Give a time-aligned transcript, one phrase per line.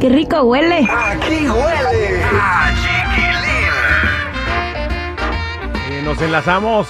[0.00, 0.88] qué rico huele!
[0.90, 3.70] Aquí huele a chiquilín.
[5.90, 6.88] Eh, nos enlazamos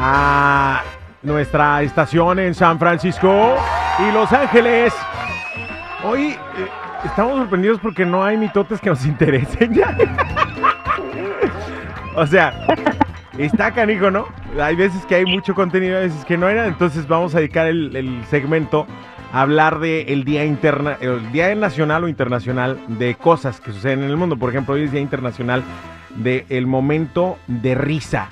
[0.00, 0.82] a
[1.22, 3.56] nuestra estación en San Francisco
[3.98, 4.94] y Los Ángeles.
[6.02, 6.36] Hoy eh,
[7.04, 9.94] estamos sorprendidos porque no hay mitotes que nos interesen ya.
[12.16, 12.54] o sea,
[13.36, 14.26] está canijo, ¿no?
[14.58, 16.66] Hay veces que hay mucho contenido, hay veces que no era.
[16.66, 18.86] Entonces vamos a dedicar el, el segmento
[19.34, 24.10] hablar del el día interna, el día nacional o internacional de cosas que suceden en
[24.10, 24.36] el mundo.
[24.36, 25.62] Por ejemplo, hoy es día internacional
[26.16, 28.28] del momento de risa.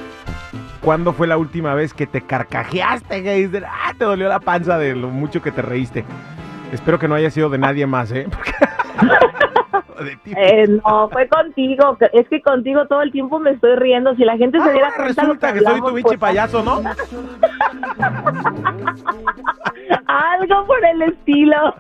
[0.81, 3.23] ¿Cuándo fue la última vez que te carcajeaste?
[3.23, 6.05] Que dices, ah, te dolió la panza de lo mucho que te reíste.
[6.73, 8.27] Espero que no haya sido de nadie más, ¿eh?
[10.03, 10.19] De.
[10.37, 11.97] Eh, no, fue contigo.
[12.13, 14.17] Es que contigo todo el tiempo me estoy riendo.
[14.17, 16.19] Si la gente se diera Ah, cuenta lo resulta que soy hablamos, tu biche pues,
[16.19, 16.83] payaso, ¿no?
[20.07, 21.75] Algo por el estilo.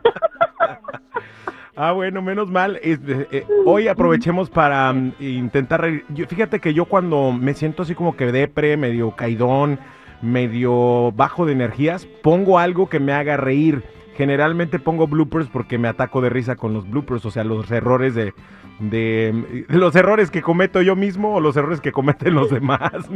[1.75, 2.79] Ah, bueno, menos mal.
[2.83, 6.05] Este, eh, hoy aprovechemos para mm, intentar reír.
[6.11, 9.79] Yo- fíjate que yo cuando me siento así como que depre, medio caidón,
[10.21, 13.83] medio bajo de energías, pongo algo que me haga reír.
[14.17, 18.15] Generalmente pongo bloopers porque me ataco de risa con los bloopers, o sea, los errores
[18.15, 18.35] de,
[18.79, 22.93] de los errores que cometo yo mismo o los errores que cometen los demás.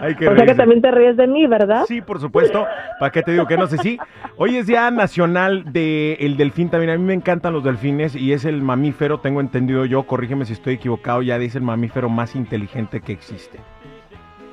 [0.00, 1.84] Hay que o sea que también te ríes de mí, ¿verdad?
[1.86, 2.66] Sí, por supuesto.
[3.00, 3.98] ¿Para qué te digo que no sé si?
[4.36, 6.90] Hoy es Día Nacional del Delfín también.
[6.90, 10.52] A mí me encantan los delfines y es el mamífero, tengo entendido yo, corrígeme si
[10.52, 13.58] estoy equivocado, ya dice el mamífero más inteligente que existe.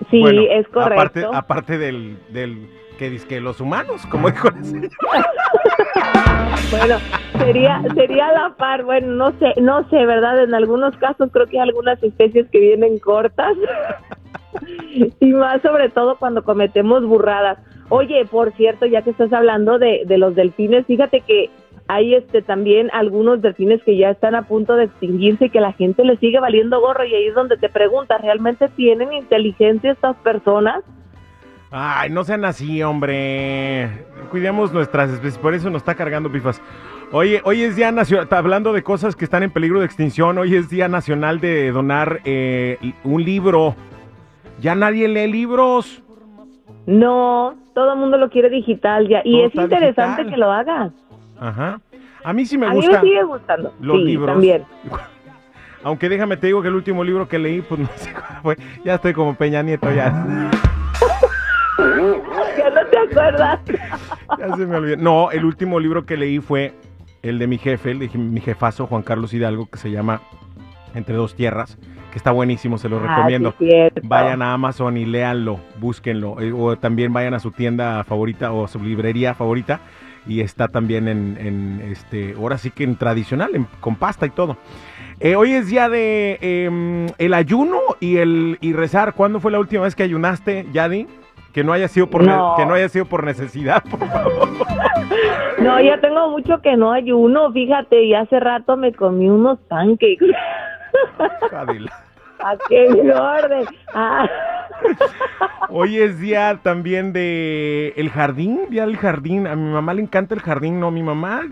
[0.09, 0.94] Sí, Bueno, es correcto.
[0.94, 4.49] Aparte, aparte del, del que dice que los humanos, como dijo.
[6.72, 6.97] Bueno,
[7.38, 10.43] sería sería la par, bueno, no sé, no sé, ¿verdad?
[10.43, 13.55] En algunos casos creo que hay algunas especies que vienen cortas.
[15.20, 17.59] y más sobre todo cuando cometemos burradas.
[17.89, 21.49] Oye, por cierto, ya que estás hablando de, de los delfines, fíjate que
[21.87, 25.73] hay este también algunos delfines que ya están a punto de extinguirse y que la
[25.73, 30.15] gente les sigue valiendo gorro y ahí es donde te preguntas, ¿realmente tienen inteligencia estas
[30.17, 30.83] personas?
[31.76, 33.89] Ay, no sean así, hombre.
[34.30, 36.61] Cuidemos nuestras especies, por eso nos está cargando pifas.
[37.11, 40.56] Oye, hoy es Día Nacional, hablando de cosas que están en peligro de extinción, hoy
[40.56, 43.76] es Día Nacional de donar eh, un libro.
[44.62, 46.04] Ya nadie lee libros.
[46.86, 50.30] No, todo el mundo lo quiere digital ya y Todo es interesante digital.
[50.30, 50.92] que lo hagas.
[51.39, 51.82] Ajá.
[52.23, 53.73] A mí sí me a mí gusta me sigue gustando.
[53.82, 54.28] los sí, libros.
[54.28, 54.64] también.
[55.83, 58.58] Aunque déjame te digo que el último libro que leí, pues no sé cuál fue.
[58.86, 60.52] Ya estoy como Peña Nieto, ya.
[61.78, 63.60] Ya no te acuerdas.
[64.38, 64.98] Ya se me olvidó.
[64.98, 66.73] No, el último libro que leí fue
[67.22, 70.22] el de mi jefe, el de mi jefazo, Juan Carlos Hidalgo, que se llama
[70.94, 71.78] Entre dos tierras,
[72.12, 73.54] que está buenísimo, se lo Ah, recomiendo.
[73.60, 73.70] sí.
[74.04, 76.39] Vayan a Amazon y léanlo, búsquenlo.
[76.42, 79.80] eh, O también vayan a su tienda favorita o su librería favorita.
[80.26, 84.30] Y está también en, en, este, ahora sí que en tradicional, en- con pasta y
[84.30, 84.56] todo.
[85.20, 89.14] Eh, hoy es día de em, el ayuno y el y rezar.
[89.16, 91.08] ¿Cuándo fue la última vez que ayunaste, Yadi?
[91.53, 92.55] Que no haya sido por No.
[92.58, 94.49] que no haya sido por necesidad, por favor.
[95.59, 100.25] No, ya tengo mucho que no ayuno, fíjate, y hace rato me comí unos pancakes.
[101.45, 101.91] Hija de la-
[102.43, 103.65] ¿A qué orden?
[103.93, 104.27] Ah.
[105.69, 109.47] Hoy es día también de el jardín, día del jardín.
[109.47, 111.43] A mi mamá le encanta el jardín, no, mi mamá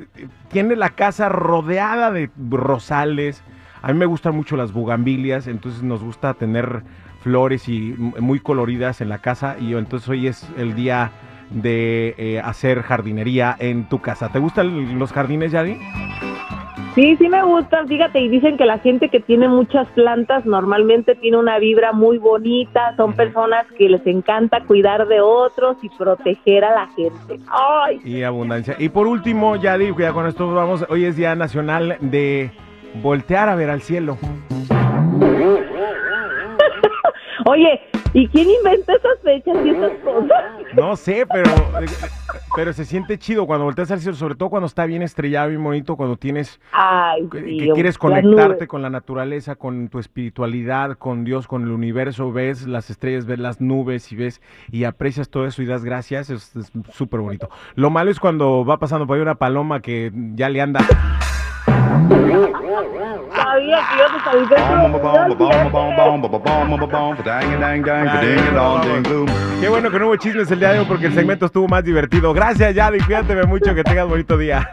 [0.50, 3.42] tiene la casa rodeada de rosales.
[3.82, 6.84] A mí me gustan mucho las bugambilias, entonces nos gusta tener
[7.22, 11.12] flores y muy coloridas en la casa y entonces hoy es el día
[11.50, 14.30] de eh, hacer jardinería en tu casa.
[14.30, 15.78] ¿Te gustan los jardines, Yadi?
[16.96, 21.16] Sí, sí me gustan, fíjate, y dicen que la gente que tiene muchas plantas normalmente
[21.16, 26.66] tiene una vibra muy bonita, son personas que les encanta cuidar de otros y proteger
[26.66, 27.40] a la gente.
[27.48, 28.76] Ay, Y abundancia.
[28.78, 32.52] Y por último, Yadi, ya con esto vamos, hoy es día nacional de
[32.96, 34.18] voltear a ver al cielo.
[37.46, 37.82] oye,
[38.14, 40.44] ¿y quién inventa esas fechas y esas cosas?
[40.74, 41.52] No sé, pero,
[42.56, 45.64] pero se siente chido cuando volteas al cielo, sobre todo cuando está bien estrellado, bien
[45.64, 51.24] bonito, cuando tienes Ay, que, que quieres conectarte con la naturaleza, con tu espiritualidad, con
[51.24, 54.42] Dios, con el universo, ves las estrellas, ves las nubes y ves
[54.72, 56.54] y aprecias todo eso y das gracias, es
[56.94, 57.50] súper bonito.
[57.76, 60.80] Lo malo es cuando va pasando por ahí una paloma que ya le anda.
[63.36, 64.22] Sabía que yo te
[69.62, 71.84] Qué bueno que no hubo chismes el día de hoy porque el segmento estuvo más
[71.84, 72.34] divertido.
[72.34, 74.70] Gracias, Yadi, cuídate mucho, que tengas bonito día.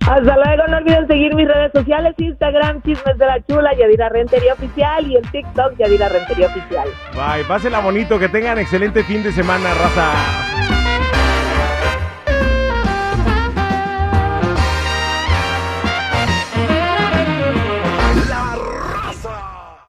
[0.00, 4.54] Hasta luego, no olviden seguir mis redes sociales, Instagram, Chismes de la Chula, Yadira Rentería
[4.54, 6.88] Oficial y en TikTok, Yadira Rentería Oficial.
[7.14, 10.41] Bye, pásenla bonito, que tengan excelente fin de semana, raza.